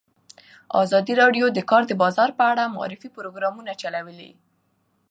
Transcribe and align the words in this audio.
ازادي 0.83 1.13
راډیو 1.21 1.45
د 1.51 1.55
د 1.57 1.59
کار 1.69 1.83
بازار 2.03 2.29
په 2.39 2.43
اړه 2.51 2.63
د 2.67 2.71
معارفې 2.75 3.09
پروګرامونه 3.17 3.71
چلولي. 3.81 4.31